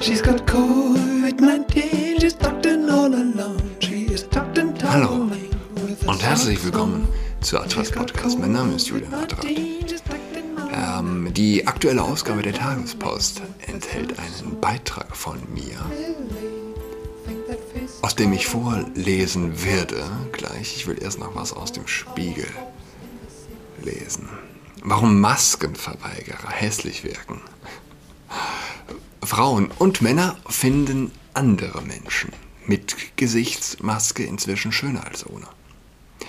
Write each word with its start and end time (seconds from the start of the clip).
She's 0.00 0.22
got 0.22 0.46
COVID-19, 0.46 2.20
she's 2.20 2.34
tucked 2.34 2.66
in 2.66 2.88
all 2.88 3.12
alone. 3.12 3.76
She 3.80 4.04
is 4.04 4.28
tucked 4.28 4.56
in 4.56 4.72
Hallo 4.82 5.28
und 6.06 6.22
herzlich 6.22 6.64
willkommen 6.64 7.08
zu 7.40 7.58
Atlas 7.58 7.90
Podcast. 7.90 8.38
Mein 8.38 8.52
Name 8.52 8.76
ist 8.76 8.86
Julian 8.86 9.12
Adrat. 9.12 9.44
Ähm, 10.72 11.32
die 11.34 11.66
aktuelle 11.66 12.02
Ausgabe 12.02 12.42
der 12.42 12.54
Tagespost 12.54 13.42
enthält 13.66 14.18
einen 14.18 14.60
Beitrag 14.60 15.16
von 15.16 15.36
mir, 15.52 15.78
aus 18.02 18.14
dem 18.14 18.32
ich 18.32 18.46
vorlesen 18.46 19.64
werde. 19.64 20.04
Gleich, 20.32 20.76
ich 20.76 20.86
will 20.86 21.02
erst 21.02 21.18
noch 21.18 21.34
was 21.34 21.52
aus 21.52 21.72
dem 21.72 21.88
Spiegel 21.88 22.48
lesen. 23.82 24.28
Warum 24.82 25.20
Maskenverweigerer 25.20 26.50
hässlich 26.50 27.02
wirken. 27.02 27.40
Frauen 29.28 29.70
und 29.78 30.02
Männer 30.02 30.36
finden 30.48 31.12
andere 31.34 31.82
Menschen 31.82 32.32
mit 32.66 32.96
Gesichtsmaske 33.16 34.24
inzwischen 34.24 34.72
schöner 34.72 35.06
als 35.06 35.24
ohne. 35.26 35.46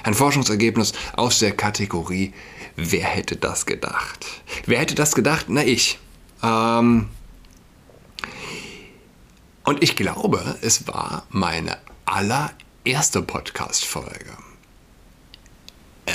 Ein 0.03 0.13
Forschungsergebnis 0.13 0.93
aus 1.15 1.39
der 1.39 1.51
Kategorie 1.51 2.33
Wer 2.81 3.03
hätte 3.03 3.35
das 3.35 3.65
gedacht? 3.65 4.25
Wer 4.65 4.79
hätte 4.79 4.95
das 4.95 5.13
gedacht? 5.13 5.47
Na 5.49 5.65
ich. 5.65 5.99
Ähm 6.41 7.09
und 9.65 9.83
ich 9.83 9.97
glaube, 9.97 10.57
es 10.61 10.87
war 10.87 11.25
meine 11.29 11.77
allererste 12.05 13.21
Podcast-Folge, 13.21 14.37
äh, 16.05 16.11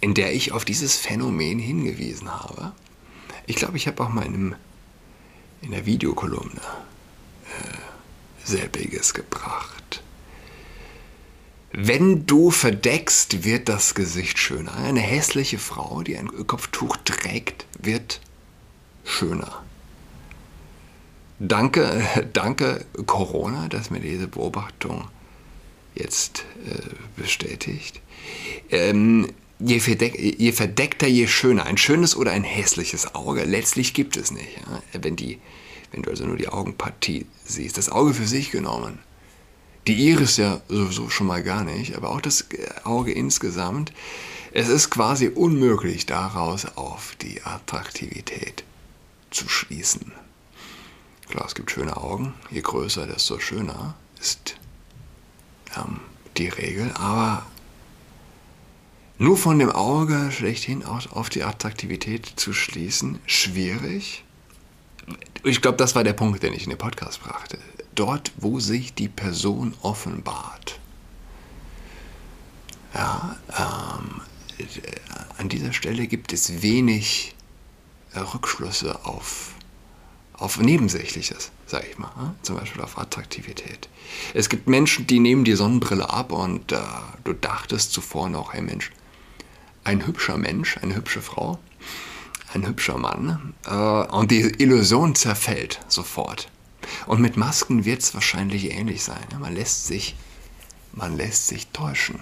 in 0.00 0.12
der 0.12 0.34
ich 0.34 0.52
auf 0.52 0.66
dieses 0.66 0.96
Phänomen 0.96 1.58
hingewiesen 1.58 2.30
habe. 2.30 2.72
Ich 3.46 3.56
glaube, 3.56 3.78
ich 3.78 3.86
habe 3.86 4.02
auch 4.04 4.10
mal 4.10 4.26
in, 4.26 4.34
einem, 4.34 4.54
in 5.66 5.72
der 5.72 5.84
Videokolumne 5.84 6.60
äh, 7.44 8.46
selbiges 8.46 9.12
gebracht. 9.14 10.02
Wenn 11.72 12.24
du 12.24 12.52
verdeckst, 12.52 13.44
wird 13.44 13.68
das 13.68 13.94
Gesicht 13.96 14.38
schöner. 14.38 14.74
Eine 14.76 15.00
hässliche 15.00 15.58
Frau, 15.58 16.02
die 16.02 16.16
ein 16.16 16.46
Kopftuch 16.46 16.96
trägt, 17.04 17.66
wird 17.78 18.20
schöner. 19.04 19.64
Danke, 21.40 22.02
danke 22.32 22.86
Corona, 23.04 23.68
dass 23.68 23.90
mir 23.90 24.00
diese 24.00 24.28
Beobachtung 24.28 25.08
jetzt 25.96 26.44
äh, 26.64 27.20
bestätigt. 27.20 28.00
Ähm, 28.70 29.32
je, 29.58 29.80
verdeck, 29.80 30.18
je, 30.18 30.52
verdeckter, 30.52 31.06
je 31.06 31.26
schöner. 31.26 31.64
Ein 31.64 31.78
schönes 31.78 32.16
oder 32.16 32.32
ein 32.32 32.44
hässliches 32.44 33.14
Auge. 33.14 33.44
Letztlich 33.44 33.94
gibt 33.94 34.16
es 34.16 34.30
nicht. 34.30 34.56
Ja? 34.56 35.00
Wenn, 35.00 35.16
die, 35.16 35.38
wenn 35.92 36.02
du 36.02 36.10
also 36.10 36.26
nur 36.26 36.36
die 36.36 36.48
Augenpartie 36.48 37.26
siehst. 37.44 37.78
Das 37.78 37.88
Auge 37.88 38.14
für 38.14 38.26
sich 38.26 38.50
genommen 38.50 38.98
die 39.86 40.08
Iris 40.08 40.36
ja 40.36 40.60
sowieso 40.68 41.08
schon 41.10 41.28
mal 41.28 41.42
gar 41.42 41.64
nicht, 41.64 41.96
aber 41.96 42.10
auch 42.10 42.20
das 42.20 42.46
Auge 42.84 43.12
insgesamt. 43.12 43.92
Es 44.52 44.68
ist 44.68 44.90
quasi 44.90 45.28
unmöglich, 45.28 46.06
daraus 46.06 46.64
auf 46.76 47.14
die 47.20 47.42
Attraktivität 47.44 48.64
zu 49.30 49.48
schließen. 49.48 50.12
Klar, 51.28 51.46
es 51.46 51.54
gibt 51.54 51.70
schöne 51.70 51.96
Augen. 51.96 52.34
Je 52.50 52.62
größer, 52.62 53.06
desto 53.06 53.38
schöner 53.38 53.94
ist 54.20 54.56
ähm, 55.76 56.00
die 56.36 56.48
Regel. 56.48 56.92
Aber 56.94 57.44
nur 59.18 59.36
von 59.36 59.58
dem 59.58 59.70
Auge 59.70 60.30
schlechthin 60.30 60.84
auf 60.84 61.30
die 61.30 61.42
Attraktivität 61.42 62.32
zu 62.36 62.52
schließen, 62.52 63.18
schwierig. 63.26 64.24
Ich 65.44 65.62
glaube, 65.62 65.78
das 65.78 65.94
war 65.94 66.04
der 66.04 66.12
Punkt, 66.12 66.42
den 66.42 66.52
ich 66.52 66.64
in 66.64 66.70
den 66.70 66.78
Podcast 66.78 67.22
brachte 67.22 67.58
dort, 67.96 68.32
wo 68.36 68.60
sich 68.60 68.94
die 68.94 69.08
Person 69.08 69.74
offenbart. 69.82 70.78
Ja, 72.94 73.36
ähm, 73.58 74.20
an 75.38 75.48
dieser 75.48 75.72
Stelle 75.72 76.06
gibt 76.06 76.32
es 76.32 76.62
wenig 76.62 77.34
äh, 78.14 78.20
Rückschlüsse 78.20 79.04
auf, 79.04 79.52
auf 80.34 80.58
Nebensächliches, 80.58 81.50
sage 81.66 81.86
ich 81.90 81.98
mal, 81.98 82.08
äh? 82.08 82.44
zum 82.44 82.56
Beispiel 82.56 82.80
auf 82.80 82.96
Attraktivität. 82.96 83.88
Es 84.32 84.48
gibt 84.48 84.66
Menschen, 84.66 85.06
die 85.06 85.18
nehmen 85.18 85.44
die 85.44 85.56
Sonnenbrille 85.56 86.08
ab 86.08 86.32
und 86.32 86.72
äh, 86.72 86.78
du 87.24 87.34
dachtest 87.34 87.92
zuvor 87.92 88.30
noch, 88.30 88.54
hey 88.54 88.62
Mensch, 88.62 88.90
ein 89.86 90.04
hübscher 90.04 90.36
Mensch, 90.36 90.78
eine 90.78 90.96
hübsche 90.96 91.22
Frau, 91.22 91.58
ein 92.52 92.66
hübscher 92.66 92.98
Mann 92.98 93.54
äh, 93.66 93.72
und 93.72 94.30
die 94.32 94.40
Illusion 94.40 95.14
zerfällt 95.14 95.80
sofort. 95.86 96.50
Und 97.06 97.20
mit 97.20 97.36
Masken 97.36 97.84
wird 97.84 98.02
es 98.02 98.12
wahrscheinlich 98.14 98.72
ähnlich 98.72 99.04
sein. 99.04 99.24
Man 99.38 99.54
lässt 99.54 99.86
sich, 99.86 100.16
man 100.92 101.16
lässt 101.16 101.46
sich 101.46 101.68
täuschen. 101.68 102.20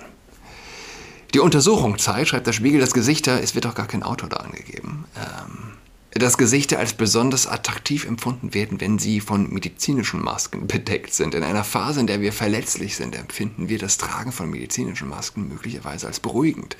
Die 1.33 1.41
Untersuchung 1.41 1.99
zeigt, 1.99 2.29
schreibt 2.29 2.47
der 2.47 2.53
Spiegel, 2.53 2.81
das 2.81 2.93
Gesichter, 2.93 3.43
es 3.43 3.55
wird 3.55 3.67
auch 3.67 3.75
gar 3.75 3.87
kein 3.87 4.03
Autor 4.03 4.29
da 4.29 4.37
angegeben, 4.37 5.07
ähm, 5.17 5.73
dass 6.15 6.39
Gesichter 6.39 6.79
als 6.79 6.95
besonders 6.95 7.47
attraktiv 7.47 8.07
empfunden 8.07 8.55
werden, 8.55 8.81
wenn 8.81 8.99
sie 8.99 9.21
von 9.21 9.53
medizinischen 9.53 10.23
Masken 10.23 10.67
bedeckt 10.69 11.13
sind. 11.13 11.35
In 11.35 11.43
einer 11.43 11.65
Phase, 11.65 12.01
in 12.01 12.07
der 12.07 12.21
wir 12.21 12.33
verletzlich 12.33 12.97
sind, 12.97 13.17
empfinden 13.17 13.69
wir 13.69 13.79
das 13.79 13.99
Tragen 13.99 14.33
von 14.33 14.51
medizinischen 14.51 15.09
Masken 15.09 15.49
möglicherweise 15.49 16.07
als 16.07 16.21
beruhigend 16.21 16.77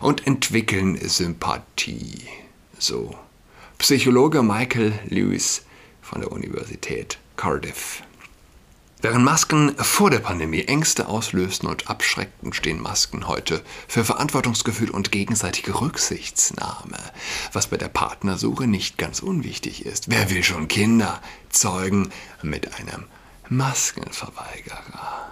und 0.00 0.26
entwickeln 0.26 0.98
Sympathie. 1.00 2.24
So. 2.78 3.14
Psychologe 3.78 4.42
Michael 4.42 4.92
Lewis 5.06 5.62
von 6.02 6.20
der 6.20 6.32
Universität 6.32 7.18
Cardiff. 7.36 8.02
Während 9.00 9.24
Masken 9.24 9.76
vor 9.76 10.10
der 10.10 10.18
Pandemie 10.18 10.64
Ängste 10.64 11.06
auslösten 11.06 11.68
und 11.68 11.88
abschreckten, 11.88 12.52
stehen 12.52 12.80
Masken 12.80 13.28
heute 13.28 13.62
für 13.86 14.04
Verantwortungsgefühl 14.04 14.90
und 14.90 15.12
gegenseitige 15.12 15.80
Rücksichtsnahme, 15.80 16.98
was 17.52 17.68
bei 17.68 17.76
der 17.76 17.86
Partnersuche 17.86 18.66
nicht 18.66 18.98
ganz 18.98 19.20
unwichtig 19.20 19.86
ist. 19.86 20.10
Wer 20.10 20.30
will 20.30 20.42
schon 20.42 20.66
Kinder 20.66 21.22
zeugen 21.48 22.10
mit 22.42 22.74
einem 22.74 23.04
Maskenverweigerer? 23.48 25.28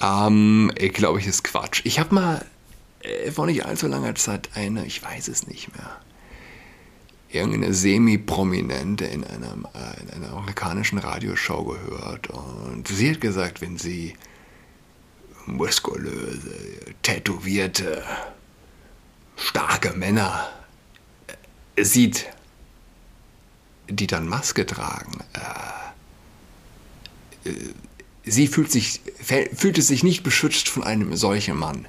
Ähm, 0.00 0.72
ich 0.76 0.92
glaube, 0.92 1.20
ich 1.20 1.28
ist 1.28 1.44
Quatsch. 1.44 1.82
Ich 1.84 2.00
habe 2.00 2.12
mal 2.12 2.44
äh, 3.02 3.30
vor 3.30 3.46
nicht 3.46 3.66
allzu 3.66 3.86
langer 3.86 4.16
Zeit 4.16 4.48
eine, 4.54 4.84
ich 4.84 5.00
weiß 5.00 5.28
es 5.28 5.46
nicht 5.46 5.76
mehr, 5.76 5.96
irgendeine 7.30 7.74
Semi-Prominente 7.74 9.04
in, 9.04 9.24
einem, 9.24 9.66
äh, 9.74 10.02
in 10.02 10.10
einer 10.10 10.32
amerikanischen 10.32 10.98
Radioshow 10.98 11.64
gehört. 11.64 12.28
Und 12.28 12.88
sie 12.88 13.10
hat 13.10 13.20
gesagt, 13.20 13.60
wenn 13.60 13.76
sie 13.76 14.14
muskulöse, 15.46 16.54
tätowierte, 17.02 18.02
starke 19.36 19.92
Männer 19.92 20.48
äh, 21.76 21.84
sieht, 21.84 22.26
die 23.88 24.06
dann 24.06 24.28
Maske 24.28 24.66
tragen, 24.66 25.18
äh, 27.44 27.48
äh 27.50 27.54
sie 28.24 28.46
fühlt, 28.46 28.70
sich, 28.70 29.00
fühlt 29.56 29.82
sich 29.82 30.02
nicht 30.02 30.22
beschützt 30.22 30.68
von 30.68 30.84
einem 30.84 31.16
solchen 31.16 31.56
Mann, 31.56 31.88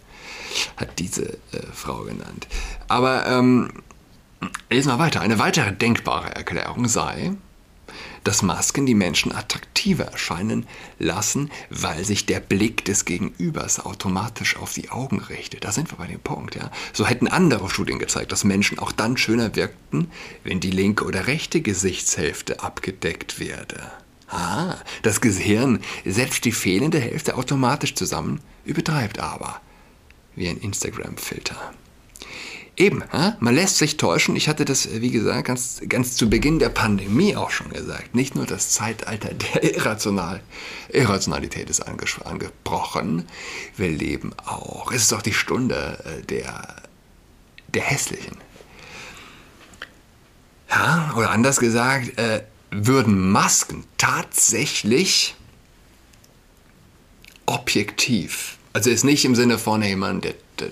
hat 0.78 0.98
diese 1.00 1.34
äh, 1.52 1.62
Frau 1.74 2.04
genannt. 2.04 2.48
Aber 2.88 3.26
ähm, 3.28 3.84
Lesen 4.70 4.92
wir 4.92 5.00
weiter. 5.00 5.22
Eine 5.22 5.40
weitere 5.40 5.74
denkbare 5.74 6.36
Erklärung 6.36 6.88
sei, 6.88 7.34
dass 8.24 8.42
Masken 8.42 8.86
die 8.86 8.96
Menschen 8.96 9.32
attraktiver 9.34 10.06
erscheinen 10.06 10.68
lassen, 11.00 11.50
weil 11.70 12.04
sich 12.06 12.26
der 12.26 12.40
Blick 12.40 12.86
des 12.86 13.06
Gegenübers 13.06 13.80
automatisch 13.86 14.58
auf 14.58 14.74
die 14.74 14.90
Augen 14.90 15.20
richtet. 15.20 15.64
Da 15.64 15.72
sind 15.72 15.92
wir 15.92 15.98
bei 15.98 16.08
dem 16.08 16.20
Punkt. 16.20 16.56
Ja. 16.56 16.72
So 16.94 17.08
hätten 17.08 17.28
andere 17.28 17.70
Studien 17.70 18.00
gezeigt, 18.00 18.32
dass 18.32 18.44
Menschen 18.44 18.80
auch 18.80 18.92
dann 18.92 19.18
schöner 19.18 19.56
wirkten, 19.56 20.12
wenn 20.44 20.60
die 20.60 20.72
linke 20.72 21.06
oder 21.06 21.28
rechte 21.28 21.62
Gesichtshälfte 21.62 22.62
abgedeckt 22.62 23.40
werde. 23.40 23.92
Ah, 24.30 24.76
das 25.02 25.22
Gehirn 25.22 25.80
setzt 26.06 26.46
die 26.46 26.52
fehlende 26.52 27.00
Hälfte 27.00 27.36
automatisch 27.36 27.96
zusammen, 27.96 28.42
übertreibt 28.64 29.20
aber 29.20 29.60
wie 30.36 30.48
ein 30.48 30.58
Instagram-Filter. 30.58 31.74
Eben, 32.80 33.04
man 33.42 33.54
lässt 33.54 33.78
sich 33.78 33.98
täuschen. 33.98 34.38
Ich 34.38 34.48
hatte 34.48 34.64
das, 34.64 34.88
wie 35.02 35.12
gesagt, 35.12 35.46
ganz, 35.46 35.82
ganz 35.90 36.16
zu 36.16 36.30
Beginn 36.30 36.60
der 36.60 36.70
Pandemie 36.70 37.36
auch 37.36 37.52
schon 37.52 37.70
gesagt. 37.72 38.16
Nicht 38.16 38.36
nur 38.36 38.46
das 38.46 38.70
Zeitalter 38.70 39.34
der 39.34 39.76
Irrational, 39.76 40.40
Irrationalität 40.88 41.70
ist 41.70 41.82
angebrochen. 41.82 43.28
Wir 43.76 43.90
leben 43.90 44.32
auch. 44.46 44.94
Es 44.94 45.04
ist 45.04 45.14
auch 45.14 45.22
die 45.22 45.34
Stunde 45.34 46.02
äh, 46.06 46.26
der, 46.28 46.78
der 47.74 47.84
Hässlichen. 47.84 48.38
Ja, 50.70 51.14
oder 51.18 51.32
anders 51.32 51.60
gesagt, 51.60 52.18
äh, 52.18 52.44
würden 52.72 53.30
Masken 53.30 53.84
tatsächlich 53.98 55.36
objektiv, 57.46 58.58
also 58.72 58.90
ist 58.90 59.04
nicht 59.04 59.26
im 59.26 59.36
Sinne 59.36 59.58
von, 59.58 59.82
hey 59.82 59.98
Mann, 59.98 60.22
der, 60.22 60.36
der 60.60 60.70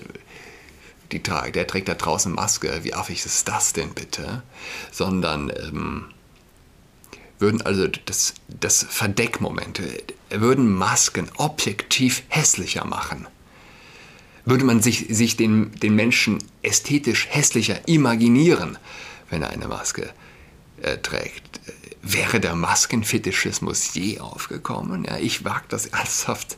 die 1.12 1.22
trägt. 1.22 1.56
Der 1.56 1.66
trägt 1.66 1.88
da 1.88 1.94
draußen 1.94 2.32
Maske. 2.32 2.80
Wie 2.82 2.94
affig 2.94 3.24
ist 3.24 3.48
das 3.48 3.72
denn 3.72 3.90
bitte? 3.90 4.42
Sondern 4.90 5.50
ähm, 5.50 6.06
würden 7.38 7.62
also 7.62 7.86
das, 7.86 8.34
das 8.48 8.84
Verdeckmomente, 8.88 10.02
würden 10.30 10.72
Masken 10.72 11.28
objektiv 11.36 12.22
hässlicher 12.28 12.84
machen. 12.84 13.26
Würde 14.44 14.64
man 14.64 14.82
sich, 14.82 15.06
sich 15.10 15.36
den, 15.36 15.72
den 15.72 15.94
Menschen 15.94 16.38
ästhetisch 16.62 17.28
hässlicher 17.30 17.86
imaginieren, 17.86 18.78
wenn 19.30 19.42
er 19.42 19.50
eine 19.50 19.68
Maske 19.68 20.10
äh, 20.82 20.96
trägt, 20.98 21.60
wäre 22.02 22.40
der 22.40 22.54
Maskenfetischismus 22.54 23.94
je 23.94 24.20
aufgekommen? 24.20 25.04
Ja, 25.04 25.18
ich 25.18 25.44
wage 25.44 25.66
das 25.68 25.86
ernsthaft 25.88 26.56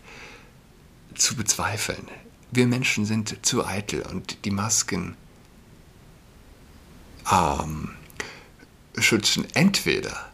zu 1.14 1.34
bezweifeln. 1.34 2.08
Wir 2.52 2.66
Menschen 2.66 3.04
sind 3.04 3.46
zu 3.46 3.64
eitel 3.64 4.02
und 4.02 4.44
die 4.44 4.50
Masken 4.50 5.16
ähm, 7.30 7.90
schützen 8.98 9.46
entweder 9.54 10.28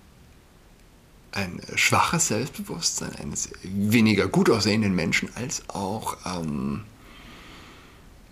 ein 1.33 1.61
schwaches 1.75 2.29
Selbstbewusstsein 2.29 3.15
eines 3.17 3.51
weniger 3.63 4.29
gut 4.29 4.49
aussehenden 4.49 4.95
Menschen 4.95 5.29
als 5.37 5.69
auch, 5.69 6.17
ähm, 6.25 6.85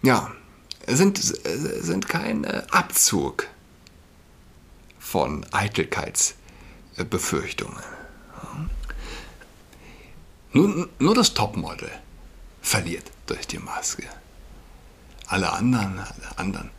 ja, 0.02 0.32
sind, 0.86 1.19
sind 1.19 2.08
kein 2.08 2.44
äh, 2.44 2.62
Abzug 2.70 3.48
von 4.98 5.44
Eitelkeitsbefürchtungen. 5.52 7.82
Nur, 10.52 10.88
nur 10.98 11.14
das 11.14 11.34
Topmodel 11.34 11.90
verliert 12.64 13.11
durch 13.26 13.46
die 13.46 13.58
Maske. 13.58 14.05
Alle 15.26 15.52
anderen, 15.52 15.99
alle 15.99 16.38
anderen 16.38 16.70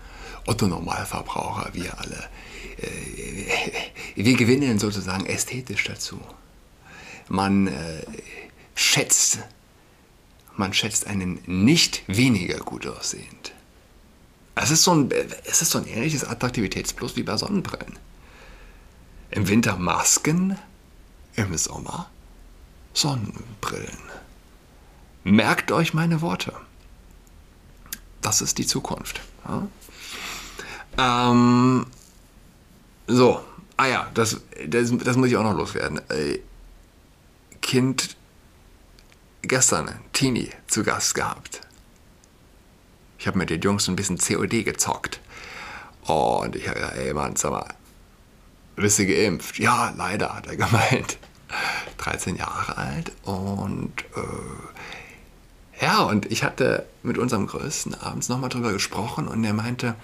Otto 0.47 0.67
Normalverbraucher, 0.67 1.73
wir 1.73 1.97
alle, 1.97 2.29
äh, 2.77 3.83
wir 4.15 4.35
gewinnen 4.35 4.79
sozusagen 4.79 5.25
ästhetisch 5.25 5.83
dazu. 5.83 6.19
Man 7.29 7.67
äh, 7.67 8.03
schätzt, 8.75 9.39
man 10.55 10.73
schätzt 10.73 11.07
einen 11.07 11.41
nicht 11.45 12.03
weniger 12.07 12.59
gut 12.59 12.85
aussehend. 12.87 13.53
Es 14.55 14.71
ist 14.71 14.83
so 14.83 14.93
ein, 14.93 15.11
es 15.45 15.61
ist 15.61 15.71
so 15.71 15.79
ein 15.79 15.87
ähnliches 15.87 16.23
Attraktivitätsplus 16.23 17.15
wie 17.15 17.23
bei 17.23 17.37
Sonnenbrillen. 17.37 17.97
Im 19.31 19.47
Winter 19.47 19.77
Masken, 19.77 20.57
im 21.35 21.57
Sommer 21.57 22.09
Sonnenbrillen. 22.93 24.24
Merkt 25.25 25.71
euch 25.71 25.95
meine 25.95 26.21
Worte. 26.21 26.53
Das 28.21 28.41
ist 28.41 28.59
die 28.59 28.67
Zukunft. 28.67 29.21
Ja? 29.47 29.67
Ähm, 31.31 31.87
so, 33.07 33.43
ah 33.75 33.87
ja, 33.87 34.11
das, 34.13 34.39
das, 34.67 34.93
das 34.95 35.17
muss 35.17 35.29
ich 35.29 35.35
auch 35.35 35.43
noch 35.43 35.57
loswerden. 35.57 35.99
Äh, 36.11 36.41
kind 37.61 38.15
gestern, 39.41 39.99
Teenie, 40.13 40.51
zu 40.67 40.83
Gast 40.83 41.15
gehabt. 41.15 41.61
Ich 43.17 43.25
habe 43.25 43.39
mit 43.39 43.49
den 43.49 43.61
Jungs 43.61 43.87
ein 43.87 43.95
bisschen 43.95 44.19
COD 44.19 44.63
gezockt. 44.63 45.19
Und 46.03 46.55
ich 46.55 46.67
habe 46.67 46.79
gesagt, 46.79 46.97
ey 46.97 47.13
Mann, 47.15 47.35
sag 47.35 47.49
mal, 47.49 47.73
bist 48.75 48.99
du 48.99 49.07
geimpft? 49.07 49.57
Ja, 49.57 49.91
leider, 49.97 50.35
hat 50.35 50.45
er 50.45 50.55
gemeint. 50.55 51.17
13 51.97 52.35
Jahre 52.35 52.77
alt 52.77 53.11
und 53.23 53.93
äh, 54.15 54.65
ja, 55.81 56.03
und 56.03 56.31
ich 56.31 56.43
hatte 56.43 56.85
mit 57.03 57.17
unserem 57.17 57.47
Größten 57.47 57.95
abends 57.95 58.29
nochmal 58.29 58.49
drüber 58.49 58.71
gesprochen 58.71 59.27
und 59.27 59.43
er 59.43 59.53
meinte, 59.53 59.95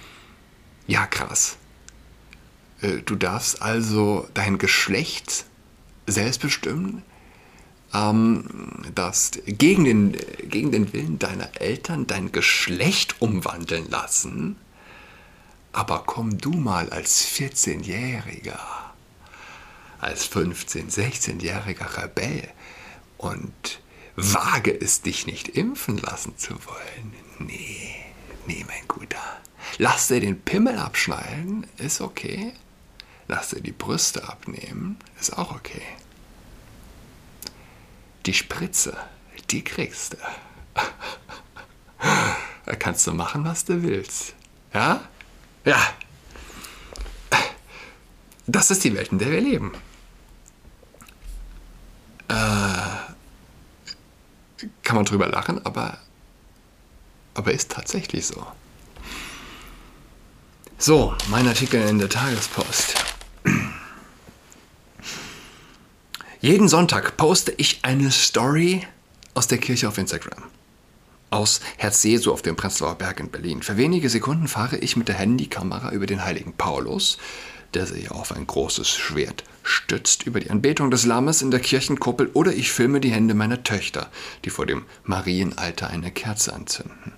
ja 0.87 1.05
krass, 1.05 1.57
äh, 2.81 2.97
du 3.05 3.15
darfst 3.15 3.61
also 3.61 4.27
dein 4.33 4.57
Geschlecht 4.57 5.45
selbst 6.07 6.41
bestimmen, 6.41 7.03
ähm, 7.93 8.45
darfst 8.95 9.41
gegen 9.45 9.83
den, 9.83 10.17
gegen 10.43 10.71
den 10.71 10.93
Willen 10.93 11.19
deiner 11.19 11.49
Eltern 11.59 12.07
dein 12.07 12.31
Geschlecht 12.31 13.21
umwandeln 13.21 13.89
lassen, 13.89 14.57
aber 15.73 16.03
komm 16.05 16.37
du 16.37 16.51
mal 16.51 16.89
als 16.89 17.25
14-Jähriger, 17.27 18.59
als 19.99 20.29
15-, 20.29 20.91
16-jähriger 20.91 22.01
Rebell 22.01 22.49
und 23.17 23.79
wage 24.21 24.79
es, 24.79 25.01
dich 25.01 25.25
nicht 25.25 25.49
impfen 25.49 25.97
lassen 25.97 26.37
zu 26.37 26.53
wollen. 26.65 27.13
Nee, 27.39 27.95
nee, 28.45 28.65
mein 28.67 28.87
Guter. 28.87 29.41
Lass 29.77 30.07
dir 30.07 30.19
den 30.19 30.41
Pimmel 30.41 30.77
abschneiden, 30.77 31.67
ist 31.77 32.01
okay. 32.01 32.53
Lass 33.27 33.49
dir 33.49 33.61
die 33.61 33.71
Brüste 33.71 34.27
abnehmen, 34.27 34.97
ist 35.19 35.37
auch 35.37 35.55
okay. 35.55 35.81
Die 38.25 38.33
Spritze, 38.33 38.97
die 39.49 39.63
kriegst 39.63 40.13
du. 40.13 40.17
Da 42.65 42.75
kannst 42.79 43.07
du 43.07 43.13
machen, 43.13 43.45
was 43.45 43.65
du 43.65 43.81
willst. 43.83 44.33
Ja? 44.73 45.01
Ja. 45.65 45.93
Das 48.47 48.71
ist 48.71 48.83
die 48.83 48.93
Welt, 48.95 49.11
in 49.11 49.19
der 49.19 49.31
wir 49.31 49.41
leben. 49.41 49.71
Kann 54.91 54.97
man 54.97 55.05
drüber 55.05 55.29
lachen, 55.29 55.65
aber, 55.65 55.99
aber 57.33 57.53
ist 57.53 57.71
tatsächlich 57.71 58.27
so. 58.27 58.45
So, 60.77 61.15
mein 61.29 61.47
Artikel 61.47 61.81
in 61.87 61.97
der 61.97 62.09
Tagespost. 62.09 62.95
Jeden 66.41 66.67
Sonntag 66.67 67.15
poste 67.15 67.53
ich 67.55 67.79
eine 67.83 68.11
Story 68.11 68.85
aus 69.33 69.47
der 69.47 69.59
Kirche 69.59 69.87
auf 69.87 69.97
Instagram. 69.97 70.43
Aus 71.29 71.61
Herz 71.77 72.03
Jesu 72.03 72.33
auf 72.33 72.41
dem 72.41 72.57
Prenzlauer 72.57 72.95
Berg 72.95 73.21
in 73.21 73.31
Berlin. 73.31 73.63
Für 73.63 73.77
wenige 73.77 74.09
Sekunden 74.09 74.49
fahre 74.49 74.75
ich 74.75 74.97
mit 74.97 75.07
der 75.07 75.15
Handykamera 75.15 75.93
über 75.93 76.05
den 76.05 76.25
heiligen 76.25 76.51
Paulus, 76.51 77.17
der 77.73 77.85
sich 77.85 78.11
auf 78.11 78.31
ein 78.31 78.47
großes 78.47 78.89
Schwert 78.89 79.43
stützt, 79.63 80.23
über 80.23 80.39
die 80.39 80.49
Anbetung 80.49 80.91
des 80.91 81.05
Lammes 81.05 81.41
in 81.41 81.51
der 81.51 81.59
Kirchenkuppel 81.59 82.29
oder 82.33 82.53
ich 82.53 82.71
filme 82.71 82.99
die 82.99 83.11
Hände 83.11 83.33
meiner 83.33 83.63
Töchter, 83.63 84.09
die 84.45 84.49
vor 84.49 84.65
dem 84.65 84.85
Marienalter 85.03 85.89
eine 85.89 86.11
Kerze 86.11 86.53
anzünden. 86.53 87.13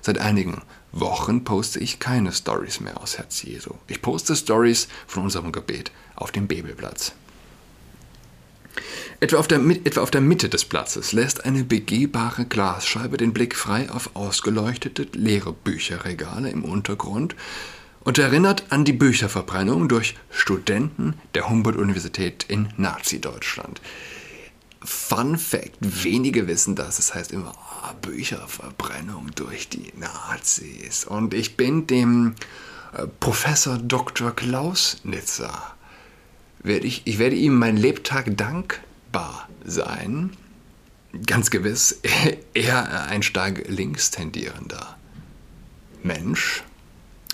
Seit 0.00 0.18
einigen 0.18 0.62
Wochen 0.90 1.44
poste 1.44 1.78
ich 1.78 2.00
keine 2.00 2.32
Stories 2.32 2.80
mehr 2.80 3.00
aus 3.00 3.18
Herz 3.18 3.42
Jesu. 3.42 3.74
Ich 3.86 4.02
poste 4.02 4.34
Stories 4.34 4.88
von 5.06 5.22
unserem 5.22 5.52
Gebet 5.52 5.92
auf 6.16 6.32
dem 6.32 6.48
Bibelplatz. 6.48 7.12
Etwa 9.20 9.36
auf, 9.36 9.46
der, 9.46 9.60
etwa 9.60 10.00
auf 10.00 10.10
der 10.10 10.20
Mitte 10.20 10.48
des 10.48 10.64
Platzes 10.64 11.12
lässt 11.12 11.44
eine 11.44 11.62
begehbare 11.62 12.44
Glasscheibe 12.44 13.16
den 13.16 13.32
Blick 13.32 13.54
frei 13.54 13.88
auf 13.90 14.16
ausgeleuchtete 14.16 15.06
leere 15.12 15.52
Bücherregale 15.52 16.50
im 16.50 16.64
Untergrund 16.64 17.36
und 18.04 18.18
erinnert 18.18 18.64
an 18.70 18.84
die 18.84 18.92
Bücherverbrennung 18.92 19.88
durch 19.88 20.16
Studenten 20.30 21.14
der 21.34 21.48
Humboldt-Universität 21.48 22.44
in 22.48 22.68
Nazi-Deutschland. 22.76 23.80
Fun 24.84 25.38
Fact: 25.38 25.76
Wenige 25.80 26.48
wissen 26.48 26.74
das. 26.74 26.98
Es 26.98 27.14
heißt 27.14 27.32
immer 27.32 27.52
oh, 27.54 27.94
Bücherverbrennung 28.02 29.30
durch 29.34 29.68
die 29.68 29.92
Nazis. 29.96 31.04
Und 31.04 31.34
ich 31.34 31.56
bin 31.56 31.86
dem 31.86 32.34
äh, 32.92 33.06
Professor 33.20 33.78
Dr. 33.78 34.34
Klaus 34.34 34.98
Nitzer 35.04 35.74
werde 36.64 36.86
ich, 36.86 37.02
ich 37.06 37.18
werde 37.18 37.36
ihm 37.36 37.58
mein 37.58 37.76
Lebtag 37.76 38.36
dankbar 38.36 39.48
sein. 39.64 40.30
Ganz 41.26 41.50
gewiss, 41.50 42.00
er 42.54 43.06
ein 43.06 43.22
stark 43.22 43.64
links 43.68 44.10
tendierender 44.10 44.96
Mensch 46.02 46.64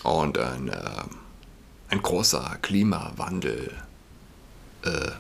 und 0.02 0.38
ein, 0.38 0.68
äh, 0.68 1.02
ein 1.88 2.02
großer 2.02 2.58
Klimawandel, 2.62 3.72
äh, 4.84 5.10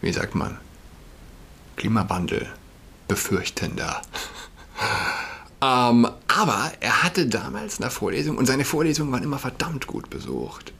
wie 0.00 0.12
sagt 0.12 0.34
man, 0.34 0.58
Klimawandel 1.76 2.48
befürchtender. 3.08 4.02
ähm, 5.62 6.08
aber 6.28 6.72
er 6.80 7.02
hatte 7.02 7.26
damals 7.26 7.80
eine 7.80 7.90
Vorlesung 7.90 8.38
und 8.38 8.46
seine 8.46 8.64
Vorlesungen 8.64 9.12
waren 9.12 9.22
immer 9.22 9.38
verdammt 9.38 9.86
gut 9.86 10.10
besucht 10.10 10.72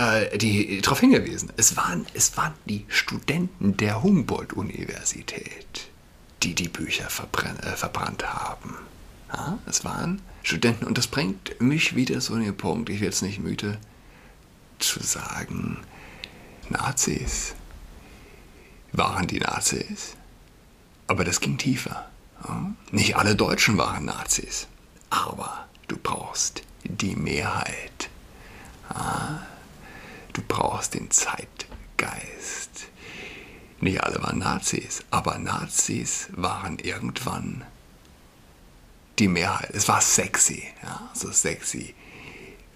äh, 0.00 0.38
die 0.38 0.80
darauf 0.80 1.00
hingewiesen. 1.00 1.52
Es 1.56 1.76
waren, 1.76 2.06
es 2.14 2.36
waren 2.36 2.54
die 2.64 2.86
Studenten 2.88 3.76
der 3.76 4.02
Humboldt-Universität, 4.02 5.88
die 6.42 6.54
die 6.54 6.68
Bücher 6.68 7.06
äh, 7.06 7.76
verbrannt 7.76 8.32
haben. 8.32 8.76
Ja, 9.32 9.58
es 9.66 9.84
waren 9.84 10.22
Studenten 10.42 10.84
und 10.84 10.98
das 10.98 11.06
bringt 11.06 11.60
mich 11.60 11.94
wieder 11.94 12.20
so 12.20 12.34
in 12.34 12.42
den 12.42 12.56
Punkt, 12.56 12.88
ich 12.88 13.00
will 13.00 13.08
es 13.08 13.22
nicht 13.22 13.38
müde 13.38 13.78
zu 14.78 15.00
sagen, 15.02 15.78
Nazis. 16.68 17.54
Waren 18.92 19.26
die 19.26 19.38
Nazis? 19.38 20.16
Aber 21.06 21.24
das 21.24 21.40
ging 21.40 21.58
tiefer. 21.58 22.08
Nicht 22.90 23.16
alle 23.16 23.36
Deutschen 23.36 23.78
waren 23.78 24.04
Nazis. 24.04 24.66
Aber 25.10 25.68
du 25.88 25.96
brauchst 25.96 26.62
die 26.84 27.14
Mehrheit. 27.14 28.08
Du 30.32 30.42
brauchst 30.48 30.94
den 30.94 31.10
Zeitgeist 31.10 31.70
Zeitgeist. 32.00 32.88
Nicht 33.80 34.02
alle 34.02 34.22
waren 34.22 34.38
Nazis, 34.38 35.02
aber 35.10 35.38
Nazis 35.38 36.28
waren 36.32 36.78
irgendwann 36.78 37.64
die 39.20 39.28
Mehrheit. 39.28 39.70
Es 39.72 39.86
war 39.86 40.00
sexy, 40.00 40.64
ja, 40.82 41.10
so 41.14 41.30
sexy, 41.30 41.94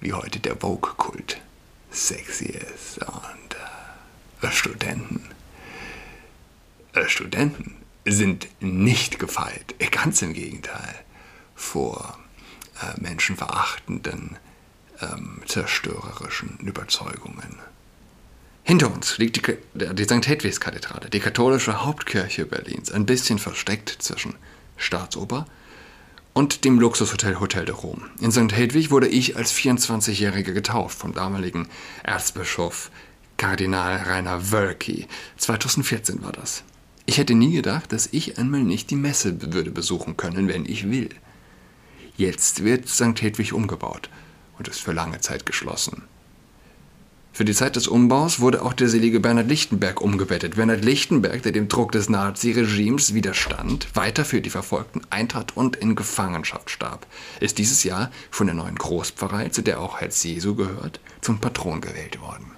wie 0.00 0.12
heute 0.12 0.38
der 0.38 0.56
Vogue-Kult 0.56 1.40
sexy 1.90 2.44
ist. 2.44 2.98
Und 2.98 3.56
äh, 4.42 4.52
Studenten, 4.52 5.24
äh, 6.92 7.08
Studenten 7.08 7.76
sind 8.04 8.48
nicht 8.60 9.18
gefeit, 9.18 9.74
ganz 9.90 10.20
im 10.22 10.34
Gegenteil, 10.34 10.94
vor 11.54 12.18
äh, 12.82 13.00
menschenverachtenden, 13.00 14.36
ähm, 15.00 15.42
zerstörerischen 15.46 16.58
Überzeugungen. 16.58 17.58
Hinter 18.64 18.92
uns 18.92 19.18
liegt 19.18 19.36
die, 19.36 19.56
die 19.74 20.04
St. 20.04 20.26
Hedwigs-Kathedrale, 20.26 21.10
die 21.10 21.20
katholische 21.20 21.84
Hauptkirche 21.84 22.46
Berlins, 22.46 22.90
ein 22.92 23.06
bisschen 23.06 23.38
versteckt 23.38 23.90
zwischen 24.00 24.34
Staatsoper 24.76 25.38
und 25.38 25.63
dem 26.64 26.80
Luxushotel 26.80 27.38
Hotel 27.38 27.64
de 27.64 27.74
Rom. 27.74 28.02
In 28.20 28.32
St. 28.32 28.52
Hedwig 28.52 28.90
wurde 28.90 29.06
ich 29.06 29.36
als 29.36 29.54
24-Jähriger 29.54 30.52
getauft 30.52 30.98
vom 30.98 31.14
damaligen 31.14 31.68
Erzbischof 32.02 32.90
Kardinal 33.36 33.96
Rainer 33.98 34.50
Wölki. 34.50 35.06
2014 35.36 36.22
war 36.22 36.32
das. 36.32 36.64
Ich 37.06 37.18
hätte 37.18 37.34
nie 37.34 37.52
gedacht, 37.52 37.92
dass 37.92 38.08
ich 38.10 38.36
einmal 38.36 38.62
nicht 38.64 38.90
die 38.90 38.96
Messe 38.96 39.52
würde 39.52 39.70
besuchen 39.70 40.16
können, 40.16 40.48
wenn 40.48 40.66
ich 40.66 40.90
will. 40.90 41.10
Jetzt 42.16 42.64
wird 42.64 42.88
St. 42.88 43.20
Hedwig 43.22 43.52
umgebaut 43.52 44.10
und 44.58 44.66
ist 44.66 44.80
für 44.80 44.92
lange 44.92 45.20
Zeit 45.20 45.46
geschlossen. 45.46 46.02
Für 47.34 47.44
die 47.44 47.52
Zeit 47.52 47.74
des 47.74 47.88
Umbaus 47.88 48.38
wurde 48.38 48.62
auch 48.62 48.74
der 48.74 48.88
selige 48.88 49.18
Bernhard 49.18 49.48
Lichtenberg 49.48 50.00
umgebettet. 50.00 50.54
Bernhard 50.54 50.84
Lichtenberg, 50.84 51.42
der 51.42 51.50
dem 51.50 51.66
Druck 51.66 51.90
des 51.90 52.08
Naziregimes 52.08 53.12
widerstand, 53.12 53.88
weiter 53.94 54.24
für 54.24 54.40
die 54.40 54.50
Verfolgten 54.50 55.00
eintrat 55.10 55.56
und 55.56 55.74
in 55.74 55.96
Gefangenschaft 55.96 56.70
starb, 56.70 57.08
ist 57.40 57.58
dieses 57.58 57.82
Jahr 57.82 58.12
von 58.30 58.46
der 58.46 58.54
neuen 58.54 58.76
Großpfarrei, 58.76 59.48
zu 59.48 59.62
der 59.62 59.80
auch 59.80 60.00
Herz 60.00 60.22
Jesu 60.22 60.54
gehört, 60.54 61.00
zum 61.22 61.40
Patron 61.40 61.80
gewählt 61.80 62.20
worden. 62.20 62.52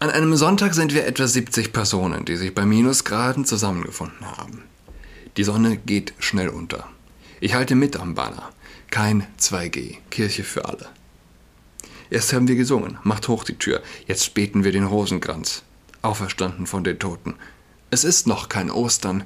An 0.00 0.10
einem 0.10 0.34
Sonntag 0.34 0.74
sind 0.74 0.92
wir 0.92 1.06
etwa 1.06 1.28
70 1.28 1.72
Personen, 1.72 2.24
die 2.24 2.36
sich 2.36 2.52
bei 2.52 2.66
Minusgraden 2.66 3.44
zusammengefunden 3.44 4.36
haben. 4.36 4.64
Die 5.36 5.44
Sonne 5.44 5.76
geht 5.76 6.12
schnell 6.18 6.48
unter. 6.48 6.88
Ich 7.38 7.54
halte 7.54 7.76
mit 7.76 7.96
am 7.96 8.16
Banner. 8.16 8.50
Kein 8.90 9.28
2G, 9.38 9.98
Kirche 10.10 10.42
für 10.42 10.64
alle. 10.64 10.88
Erst 12.10 12.32
haben 12.32 12.48
wir 12.48 12.56
gesungen, 12.56 12.98
macht 13.02 13.28
hoch 13.28 13.44
die 13.44 13.58
Tür, 13.58 13.82
jetzt 14.06 14.34
beten 14.34 14.64
wir 14.64 14.72
den 14.72 14.84
Rosenkranz, 14.84 15.62
auferstanden 16.02 16.66
von 16.66 16.84
den 16.84 16.98
Toten. 16.98 17.34
Es 17.90 18.04
ist 18.04 18.26
noch 18.26 18.48
kein 18.48 18.70
Ostern, 18.70 19.24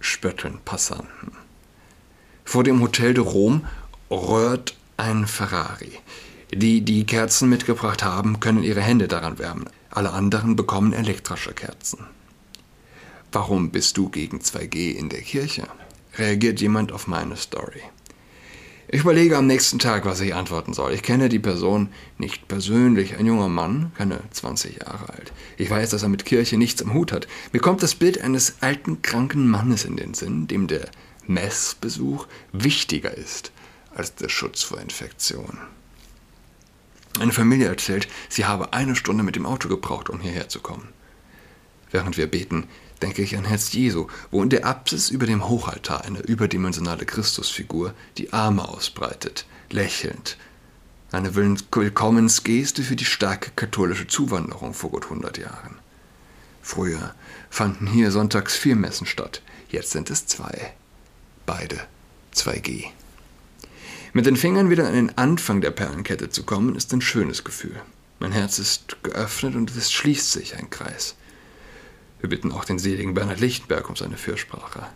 spötteln 0.00 0.58
Passanten. 0.64 1.32
Vor 2.44 2.64
dem 2.64 2.80
Hotel 2.80 3.14
de 3.14 3.24
Rom 3.24 3.66
röhrt 4.10 4.76
ein 4.96 5.26
Ferrari. 5.26 5.92
Die, 6.52 6.80
die 6.80 7.04
Kerzen 7.04 7.48
mitgebracht 7.48 8.04
haben, 8.04 8.40
können 8.40 8.62
ihre 8.62 8.80
Hände 8.80 9.08
daran 9.08 9.38
wärmen. 9.38 9.68
Alle 9.90 10.12
anderen 10.12 10.54
bekommen 10.54 10.92
elektrische 10.92 11.52
Kerzen. 11.52 12.06
Warum 13.32 13.70
bist 13.70 13.96
du 13.96 14.08
gegen 14.08 14.38
2G 14.38 14.92
in 14.92 15.08
der 15.08 15.22
Kirche? 15.22 15.66
reagiert 16.18 16.60
jemand 16.60 16.92
auf 16.92 17.06
meine 17.06 17.36
Story. 17.36 17.82
Ich 18.88 19.00
überlege 19.00 19.36
am 19.36 19.48
nächsten 19.48 19.80
Tag, 19.80 20.04
was 20.04 20.20
ich 20.20 20.34
antworten 20.34 20.72
soll. 20.72 20.92
Ich 20.92 21.02
kenne 21.02 21.28
die 21.28 21.40
Person 21.40 21.88
nicht 22.18 22.46
persönlich. 22.46 23.18
Ein 23.18 23.26
junger 23.26 23.48
Mann, 23.48 23.90
keine 23.96 24.20
20 24.30 24.78
Jahre 24.78 25.12
alt. 25.12 25.32
Ich 25.56 25.68
weiß, 25.68 25.90
dass 25.90 26.04
er 26.04 26.08
mit 26.08 26.24
Kirche 26.24 26.56
nichts 26.56 26.82
am 26.82 26.94
Hut 26.94 27.10
hat. 27.10 27.26
Mir 27.52 27.58
kommt 27.58 27.82
das 27.82 27.96
Bild 27.96 28.20
eines 28.20 28.58
alten, 28.60 29.02
kranken 29.02 29.48
Mannes 29.48 29.84
in 29.84 29.96
den 29.96 30.14
Sinn, 30.14 30.46
dem 30.46 30.68
der 30.68 30.88
Messbesuch 31.26 32.28
wichtiger 32.52 33.12
ist 33.12 33.50
als 33.92 34.14
der 34.14 34.28
Schutz 34.28 34.62
vor 34.62 34.80
Infektion. 34.80 35.58
Eine 37.18 37.32
Familie 37.32 37.66
erzählt, 37.66 38.06
sie 38.28 38.44
habe 38.44 38.72
eine 38.72 38.94
Stunde 38.94 39.24
mit 39.24 39.34
dem 39.34 39.46
Auto 39.46 39.68
gebraucht, 39.68 40.10
um 40.10 40.20
hierher 40.20 40.48
zu 40.48 40.60
kommen. 40.60 40.88
Während 41.90 42.16
wir 42.18 42.26
beten, 42.26 42.68
denke 43.02 43.22
ich 43.22 43.36
an 43.36 43.44
Herz 43.44 43.72
Jesu, 43.72 44.06
wo 44.30 44.42
in 44.42 44.48
der 44.48 44.64
Apsis 44.66 45.10
über 45.10 45.26
dem 45.26 45.48
Hochaltar 45.48 46.04
eine 46.04 46.20
überdimensionale 46.20 47.04
Christusfigur 47.04 47.94
die 48.16 48.32
Arme 48.32 48.68
ausbreitet, 48.68 49.46
lächelnd. 49.70 50.36
Eine 51.12 51.34
Willkommensgeste 51.34 52.82
für 52.82 52.96
die 52.96 53.04
starke 53.04 53.50
katholische 53.54 54.06
Zuwanderung 54.06 54.74
vor 54.74 54.90
gut 54.90 55.04
100 55.04 55.38
Jahren. 55.38 55.76
Früher 56.62 57.14
fanden 57.48 57.86
hier 57.86 58.10
sonntags 58.10 58.56
vier 58.56 58.76
Messen 58.76 59.06
statt, 59.06 59.40
jetzt 59.68 59.92
sind 59.92 60.10
es 60.10 60.26
zwei. 60.26 60.72
Beide 61.46 61.78
2G. 62.34 62.86
Mit 64.12 64.26
den 64.26 64.36
Fingern 64.36 64.70
wieder 64.70 64.86
an 64.86 64.94
den 64.94 65.18
Anfang 65.18 65.60
der 65.60 65.70
Perlenkette 65.70 66.30
zu 66.30 66.42
kommen, 66.42 66.74
ist 66.74 66.92
ein 66.92 67.02
schönes 67.02 67.44
Gefühl. 67.44 67.80
Mein 68.18 68.32
Herz 68.32 68.58
ist 68.58 68.96
geöffnet 69.02 69.54
und 69.54 69.76
es 69.76 69.92
schließt 69.92 70.32
sich 70.32 70.56
ein 70.56 70.70
Kreis. 70.70 71.14
Wir 72.20 72.28
bitten 72.28 72.52
auch 72.52 72.64
den 72.64 72.78
seligen 72.78 73.14
Bernhard 73.14 73.40
Lichtenberg 73.40 73.88
um 73.88 73.96
seine 73.96 74.16
Fürsprache. 74.16 74.86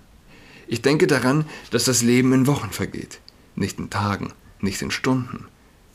Ich 0.67 0.83
denke 0.83 1.07
daran, 1.07 1.45
dass 1.71 1.85
das 1.85 2.03
Leben 2.03 2.33
in 2.33 2.47
Wochen 2.47 2.71
vergeht, 2.71 3.21
nicht 3.57 3.79
in 3.79 3.91
Tagen, 3.91 4.33
nicht 4.61 4.81
in 4.83 4.91
Stunden. 4.91 5.47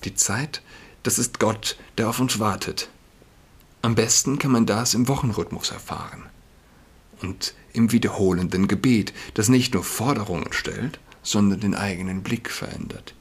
Die 0.04 0.16
Zeit, 0.16 0.62
das 1.04 1.18
ist 1.18 1.40
Gott, 1.40 1.78
der 1.98 2.10
auf 2.10 2.20
uns 2.20 2.40
wartet. 2.40 2.90
Am 3.82 3.96
besten 3.96 4.40
kann 4.40 4.52
man 4.52 4.66
das 4.66 4.94
im 4.94 5.08
Wochenrhythmus 5.08 5.72
erfahren. 5.72 6.24
Und 7.22 7.54
im 7.74 7.92
wiederholenden 7.92 8.68
Gebet, 8.68 9.14
das 9.36 9.48
nicht 9.48 9.74
nur 9.74 9.84
Forderungen 9.84 10.52
stellt, 10.52 11.00
sondern 11.24 11.60
den 11.60 11.76
eigenen 11.76 12.22
Blick 12.24 12.50
verändert. 12.50 13.14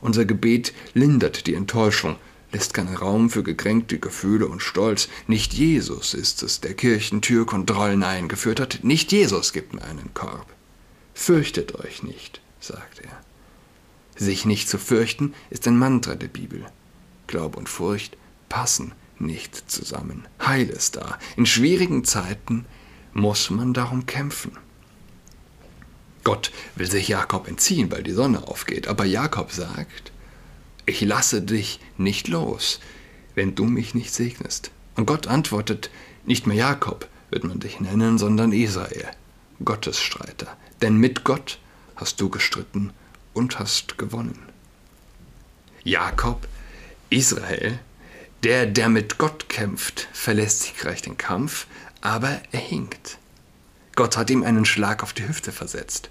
Unser 0.00 0.24
Gebet 0.24 0.74
lindert 0.94 1.46
die 1.46 1.54
Enttäuschung, 1.54 2.16
lässt 2.52 2.74
keinen 2.74 2.96
Raum 2.96 3.30
für 3.30 3.42
gekränkte 3.42 3.98
Gefühle 3.98 4.46
und 4.46 4.60
Stolz. 4.60 5.08
Nicht 5.26 5.54
Jesus 5.54 6.14
ist 6.14 6.42
es, 6.42 6.60
der 6.60 6.74
Kirchentür 6.74 7.46
Kontrollen 7.46 8.02
eingeführt 8.02 8.60
hat. 8.60 8.80
Nicht 8.82 9.10
Jesus 9.10 9.52
gibt 9.52 9.72
mir 9.72 9.82
einen 9.82 10.12
Korb. 10.14 10.46
Fürchtet 11.14 11.74
euch 11.74 12.02
nicht, 12.02 12.40
sagt 12.60 13.00
er. 13.00 13.20
Sich 14.16 14.44
nicht 14.44 14.68
zu 14.68 14.78
fürchten 14.78 15.34
ist 15.50 15.66
ein 15.66 15.78
Mantra 15.78 16.14
der 16.14 16.28
Bibel. 16.28 16.64
Glaube 17.26 17.58
und 17.58 17.68
Furcht 17.68 18.16
passen 18.48 18.92
nicht 19.18 19.70
zusammen. 19.70 20.26
Heil 20.44 20.68
ist 20.68 20.96
da. 20.96 21.18
In 21.36 21.46
schwierigen 21.46 22.04
Zeiten 22.04 22.66
muss 23.14 23.50
man 23.50 23.72
darum 23.72 24.06
kämpfen. 24.06 24.52
Gott 26.24 26.52
will 26.76 26.90
sich 26.90 27.08
Jakob 27.08 27.48
entziehen, 27.48 27.90
weil 27.90 28.02
die 28.02 28.12
Sonne 28.12 28.46
aufgeht. 28.46 28.86
Aber 28.88 29.04
Jakob 29.04 29.50
sagt, 29.50 30.12
ich 30.86 31.00
lasse 31.00 31.42
dich 31.42 31.80
nicht 31.96 32.28
los, 32.28 32.80
wenn 33.34 33.54
du 33.54 33.64
mich 33.64 33.94
nicht 33.94 34.12
segnest. 34.12 34.70
Und 34.96 35.06
Gott 35.06 35.26
antwortet, 35.26 35.90
nicht 36.24 36.46
mehr 36.46 36.56
Jakob 36.56 37.08
wird 37.30 37.44
man 37.44 37.60
dich 37.60 37.80
nennen, 37.80 38.18
sondern 38.18 38.52
Israel, 38.52 39.08
Gottesstreiter. 39.64 40.56
Denn 40.80 40.96
mit 40.96 41.24
Gott 41.24 41.58
hast 41.96 42.20
du 42.20 42.28
gestritten 42.28 42.92
und 43.32 43.58
hast 43.58 43.98
gewonnen. 43.98 44.38
Jakob, 45.84 46.46
Israel, 47.10 47.78
der, 48.42 48.66
der 48.66 48.88
mit 48.88 49.18
Gott 49.18 49.48
kämpft, 49.48 50.08
verlässt 50.12 50.62
siegreich 50.62 51.02
den 51.02 51.16
Kampf, 51.16 51.66
aber 52.00 52.40
er 52.50 52.60
hinkt. 52.60 53.18
Gott 53.94 54.16
hat 54.16 54.30
ihm 54.30 54.42
einen 54.42 54.64
Schlag 54.64 55.02
auf 55.02 55.12
die 55.12 55.26
Hüfte 55.26 55.52
versetzt. 55.52 56.10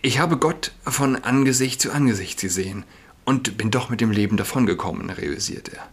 Ich 0.00 0.20
habe 0.20 0.36
Gott 0.36 0.72
von 0.84 1.16
Angesicht 1.16 1.80
zu 1.80 1.90
Angesicht 1.90 2.40
gesehen 2.40 2.84
und 3.24 3.58
bin 3.58 3.72
doch 3.72 3.88
mit 3.88 4.00
dem 4.00 4.12
Leben 4.12 4.36
davongekommen, 4.36 5.10
realisiert 5.10 5.70
er. 5.70 5.88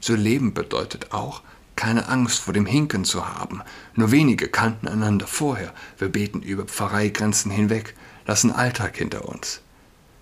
Zu 0.00 0.14
leben 0.14 0.52
bedeutet 0.52 1.12
auch, 1.12 1.40
keine 1.74 2.08
Angst 2.08 2.40
vor 2.40 2.52
dem 2.52 2.66
Hinken 2.66 3.06
zu 3.06 3.26
haben. 3.26 3.62
Nur 3.94 4.10
wenige 4.10 4.48
kannten 4.48 4.86
einander 4.86 5.26
vorher. 5.26 5.72
Wir 5.96 6.10
beten 6.10 6.42
über 6.42 6.66
Pfarreigrenzen 6.66 7.50
hinweg, 7.50 7.94
lassen 8.26 8.52
Alltag 8.52 8.98
hinter 8.98 9.26
uns. 9.26 9.62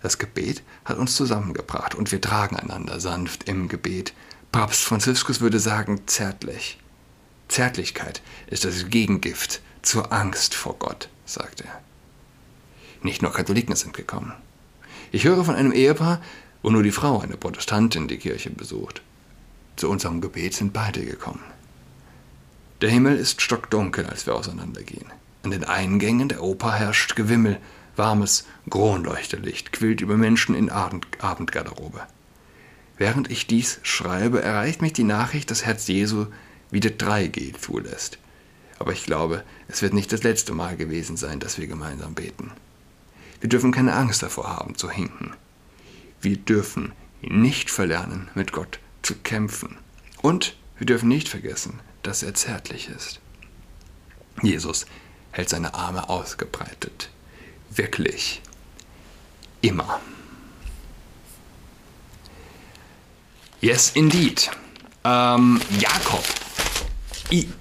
Das 0.00 0.18
Gebet 0.18 0.62
hat 0.84 0.96
uns 0.96 1.16
zusammengebracht 1.16 1.96
und 1.96 2.12
wir 2.12 2.20
tragen 2.20 2.56
einander 2.56 3.00
sanft 3.00 3.48
im 3.48 3.68
Gebet. 3.68 4.14
Papst 4.52 4.82
Franziskus 4.82 5.40
würde 5.40 5.58
sagen, 5.58 6.02
zärtlich. 6.06 6.78
Zärtlichkeit 7.48 8.22
ist 8.46 8.64
das 8.64 8.88
Gegengift 8.90 9.60
zur 9.82 10.12
Angst 10.12 10.54
vor 10.54 10.78
Gott, 10.78 11.08
sagt 11.26 11.62
er. 11.62 11.82
Nicht 13.02 13.22
nur 13.22 13.32
Katholiken 13.32 13.76
sind 13.76 13.94
gekommen. 13.94 14.32
Ich 15.10 15.24
höre 15.24 15.44
von 15.44 15.54
einem 15.54 15.72
Ehepaar, 15.72 16.20
wo 16.62 16.70
nur 16.70 16.82
die 16.82 16.92
Frau, 16.92 17.20
eine 17.20 17.36
Protestantin, 17.36 18.08
die 18.08 18.18
Kirche 18.18 18.50
besucht. 18.50 19.02
Zu 19.76 19.90
unserem 19.90 20.20
Gebet 20.20 20.54
sind 20.54 20.72
beide 20.72 21.04
gekommen. 21.04 21.42
Der 22.80 22.90
Himmel 22.90 23.16
ist 23.16 23.42
stockdunkel, 23.42 24.06
als 24.06 24.26
wir 24.26 24.34
auseinandergehen. 24.34 25.06
An 25.42 25.50
den 25.50 25.64
Eingängen 25.64 26.28
der 26.28 26.42
Oper 26.42 26.72
herrscht 26.72 27.16
Gewimmel, 27.16 27.58
warmes 27.96 28.46
Kronleuchterlicht 28.70 29.72
quillt 29.72 30.00
über 30.00 30.16
Menschen 30.16 30.54
in 30.54 30.70
Abend 30.70 31.06
Abendgarderobe. 31.20 32.00
Während 32.96 33.30
ich 33.30 33.46
dies 33.46 33.80
schreibe, 33.82 34.42
erreicht 34.42 34.82
mich 34.82 34.92
die 34.92 35.04
Nachricht, 35.04 35.50
dass 35.50 35.64
Herz 35.64 35.88
Jesu 35.88 36.26
wieder 36.70 36.90
3G 36.90 37.58
zulässt. 37.58 38.18
Aber 38.78 38.92
ich 38.92 39.04
glaube, 39.04 39.42
es 39.68 39.82
wird 39.82 39.94
nicht 39.94 40.12
das 40.12 40.22
letzte 40.22 40.52
Mal 40.52 40.76
gewesen 40.76 41.16
sein, 41.16 41.40
dass 41.40 41.58
wir 41.58 41.66
gemeinsam 41.66 42.14
beten. 42.14 42.52
Wir 43.42 43.48
dürfen 43.48 43.72
keine 43.72 43.94
Angst 43.94 44.22
davor 44.22 44.48
haben, 44.48 44.76
zu 44.76 44.88
hinken. 44.88 45.32
Wir 46.20 46.36
dürfen 46.36 46.92
nicht 47.22 47.72
verlernen, 47.72 48.30
mit 48.36 48.52
Gott 48.52 48.78
zu 49.02 49.16
kämpfen. 49.16 49.78
Und 50.22 50.54
wir 50.78 50.86
dürfen 50.86 51.08
nicht 51.08 51.28
vergessen, 51.28 51.80
dass 52.04 52.22
er 52.22 52.34
zärtlich 52.34 52.88
ist. 52.88 53.18
Jesus 54.42 54.86
hält 55.32 55.48
seine 55.48 55.74
Arme 55.74 56.08
ausgebreitet. 56.08 57.10
Wirklich. 57.68 58.40
Immer. 59.60 60.00
Yes, 63.60 63.90
indeed. 63.94 64.52
Ähm, 65.02 65.60
Jakob. 65.80 66.24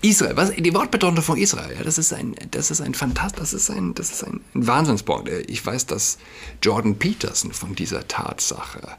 Israel, 0.01 0.35
was, 0.35 0.51
die 0.51 0.73
Wortbedeutung 0.73 1.23
von 1.23 1.37
Israel, 1.37 1.73
ja, 1.73 1.83
das 1.83 1.97
ist 1.97 2.11
ein, 2.11 2.35
das 2.51 2.71
ist 2.71 2.81
ein 2.81 2.93
Fantast, 2.93 3.39
das 3.39 3.53
ist 3.53 3.69
ein, 3.69 3.93
das 3.93 4.11
ist 4.11 4.23
ein, 4.23 4.41
ein 4.53 4.67
Wahnsinnspunkt. 4.67 5.29
Ich 5.29 5.65
weiß, 5.65 5.85
dass 5.85 6.17
Jordan 6.61 6.97
Peterson 6.99 7.53
von 7.53 7.73
dieser 7.75 8.07
Tatsache 8.07 8.97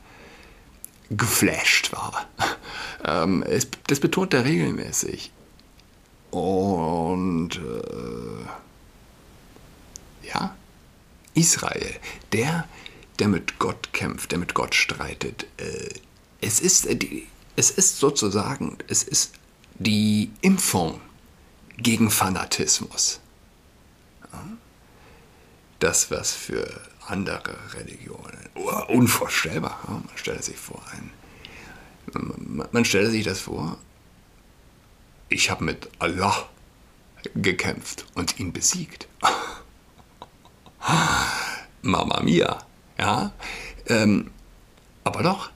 geflasht 1.10 1.92
war. 1.92 2.26
Ähm, 3.04 3.42
es, 3.42 3.66
das 3.88 3.98
betont 3.98 4.32
er 4.32 4.44
regelmäßig. 4.44 5.32
Und 6.30 7.56
äh, 7.56 8.46
ja, 10.28 10.54
Israel, 11.34 11.96
der, 12.32 12.68
der 13.18 13.26
mit 13.26 13.58
Gott 13.58 13.92
kämpft, 13.92 14.30
der 14.30 14.38
mit 14.38 14.54
Gott 14.54 14.76
streitet, 14.76 15.46
äh, 15.56 15.88
es 16.40 16.60
ist, 16.60 16.86
äh, 16.86 16.96
es 17.56 17.72
ist 17.72 17.98
sozusagen, 17.98 18.78
es 18.86 19.02
ist 19.02 19.32
die 19.78 20.30
Impfung 20.40 21.00
gegen 21.76 22.10
Fanatismus. 22.10 23.20
Das, 25.78 26.10
was 26.10 26.32
für 26.32 26.80
andere 27.08 27.56
Religionen 27.74 28.48
unvorstellbar, 28.88 29.78
man 29.88 30.08
stelle 30.14 30.42
sich 30.42 30.56
vor, 30.56 30.80
ein, 30.92 31.10
man 32.70 32.84
stelle 32.84 33.10
sich 33.10 33.24
das 33.24 33.40
vor, 33.40 33.78
ich 35.28 35.50
habe 35.50 35.64
mit 35.64 35.88
Allah 35.98 36.48
gekämpft 37.34 38.06
und 38.14 38.38
ihn 38.38 38.52
besiegt. 38.52 39.08
Mama 41.82 42.20
mia, 42.22 42.64
ja. 42.98 43.32
Ähm, 43.86 44.30
aber 45.04 45.22
doch, 45.22 45.50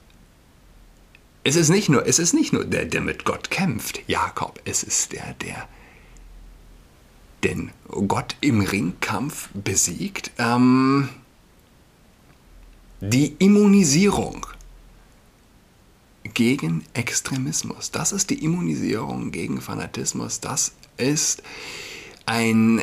es 1.46 1.54
ist 1.54 1.68
nicht 1.68 1.88
nur, 1.88 2.04
es 2.08 2.18
ist 2.18 2.32
nicht 2.34 2.52
nur 2.52 2.64
der, 2.64 2.86
der 2.86 3.00
mit 3.00 3.24
Gott 3.24 3.52
kämpft, 3.52 4.00
Jakob, 4.08 4.60
es 4.64 4.82
ist 4.82 5.12
der, 5.12 5.34
der 5.34 5.68
den 7.44 7.70
Gott 8.08 8.34
im 8.40 8.62
Ringkampf 8.62 9.50
besiegt. 9.54 10.32
Ähm, 10.38 11.08
die 13.00 13.36
Immunisierung 13.38 14.44
gegen 16.34 16.84
Extremismus. 16.94 17.92
Das 17.92 18.10
ist 18.10 18.30
die 18.30 18.42
Immunisierung 18.42 19.30
gegen 19.30 19.60
Fanatismus. 19.60 20.40
Das 20.40 20.72
ist 20.96 21.44
ein, 22.24 22.82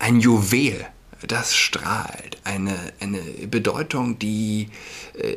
ein 0.00 0.18
Juwel, 0.18 0.86
das 1.28 1.54
strahlt. 1.54 2.38
Eine, 2.42 2.76
eine 2.98 3.20
Bedeutung, 3.46 4.18
die 4.18 4.70
äh, 5.14 5.36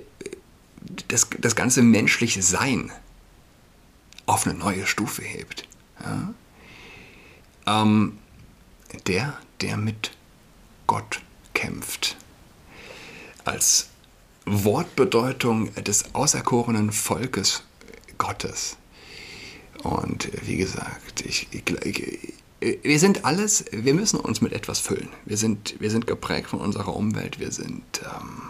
das, 1.08 1.27
das 1.39 1.56
ganze 1.56 1.82
menschliche 1.82 2.42
Sein 2.42 2.92
auf 4.26 4.45
eine 4.45 4.58
neue 4.58 4.86
Stufe 4.86 5.21
hebt. 5.21 5.67
Ja? 6.04 6.34
Ähm, 7.67 8.17
der, 9.08 9.38
der 9.62 9.78
mit 9.78 10.12
Gott 10.88 11.21
kämpft. 11.54 12.17
Als 13.43 13.89
Wortbedeutung 14.45 15.74
des 15.76 16.13
auserkorenen 16.13 16.91
Volkes 16.91 17.63
Gottes. 18.17 18.78
Und 19.84 20.30
wie 20.48 20.58
gesagt, 20.58 21.21
ich, 21.26 21.48
ich, 21.52 22.36
wir 22.60 23.00
sind 23.00 23.26
alles, 23.26 23.65
wir 23.71 23.93
müssen 23.93 24.19
uns 24.19 24.41
mit 24.41 24.54
etwas 24.54 24.80
füllen. 24.80 25.10
Wir 25.26 25.38
sind, 25.38 25.76
wir 25.80 25.91
sind 25.91 26.08
geprägt 26.08 26.48
von 26.48 26.60
unserer 26.60 26.95
Umwelt, 26.95 27.39
wir 27.39 27.52
sind 27.52 27.84
ähm, 28.04 28.41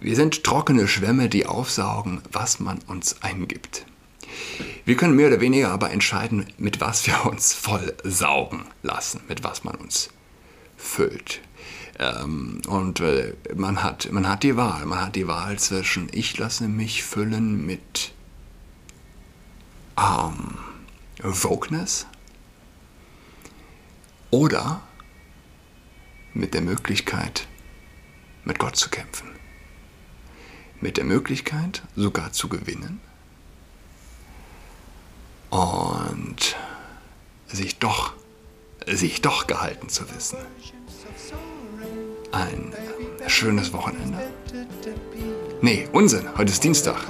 wir 0.00 0.16
sind 0.16 0.44
trockene 0.44 0.88
Schwämme, 0.88 1.28
die 1.28 1.46
aufsaugen, 1.46 2.22
was 2.32 2.60
man 2.60 2.78
uns 2.86 3.22
eingibt. 3.22 3.86
Wir 4.84 4.96
können 4.96 5.16
mehr 5.16 5.28
oder 5.28 5.40
weniger 5.40 5.70
aber 5.70 5.90
entscheiden, 5.90 6.46
mit 6.58 6.80
was 6.80 7.06
wir 7.06 7.26
uns 7.26 7.52
voll 7.54 7.94
saugen 8.04 8.64
lassen, 8.82 9.20
mit 9.28 9.44
was 9.44 9.64
man 9.64 9.74
uns 9.76 10.10
füllt. 10.76 11.40
Ähm, 11.98 12.60
und 12.68 13.00
äh, 13.00 13.34
man, 13.54 13.82
hat, 13.82 14.10
man 14.12 14.28
hat 14.28 14.42
die 14.42 14.56
Wahl. 14.56 14.84
Man 14.86 15.00
hat 15.00 15.16
die 15.16 15.26
Wahl 15.26 15.58
zwischen, 15.58 16.08
ich 16.12 16.36
lasse 16.36 16.68
mich 16.68 17.02
füllen 17.02 17.64
mit 17.64 18.12
ähm, 19.98 20.58
Wokeness 21.22 22.06
oder 24.30 24.82
mit 26.34 26.52
der 26.52 26.60
Möglichkeit, 26.60 27.46
mit 28.44 28.58
Gott 28.58 28.76
zu 28.76 28.90
kämpfen 28.90 29.36
mit 30.86 30.98
der 30.98 31.04
Möglichkeit 31.04 31.82
sogar 31.96 32.32
zu 32.32 32.48
gewinnen 32.48 33.00
und 35.50 36.54
sich 37.48 37.80
doch, 37.80 38.12
sich 38.86 39.20
doch 39.20 39.48
gehalten 39.48 39.88
zu 39.88 40.08
wissen. 40.14 40.38
Ein 42.30 42.72
schönes 43.26 43.72
Wochenende. 43.72 44.30
Nee, 45.60 45.88
Unsinn, 45.90 46.28
heute 46.38 46.52
ist 46.52 46.62
Dienstag. 46.62 46.94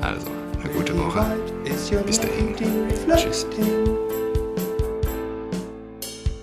also, 0.00 0.30
eine 0.62 0.70
gute 0.70 0.98
Woche. 0.98 1.26
Bis 2.06 2.20
dahin. 2.20 2.56
Tschüss. 3.18 3.44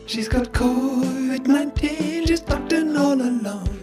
She's 0.05 0.29
got 0.29 0.53
COVID-19, 0.53 2.27
she's 2.27 2.41
tucked 2.41 2.73
in 2.73 2.95
all 2.95 3.19
alone. 3.19 3.79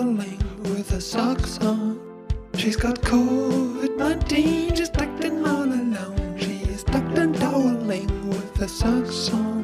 Toweling 0.00 0.40
with 0.62 0.88
her 0.92 1.00
socks 1.00 1.58
on. 1.58 2.00
She's 2.54 2.74
got 2.74 3.02
COVID-19, 3.02 4.74
she's 4.74 4.88
tucked 4.88 5.22
in 5.22 5.44
all 5.46 5.64
alone. 5.64 6.38
She 6.38 6.62
is 6.72 6.82
tucked 6.84 7.18
and 7.18 7.36
toweling 7.36 8.08
with 8.30 8.56
her 8.56 8.68
socks 8.68 9.28
on. 9.28 9.59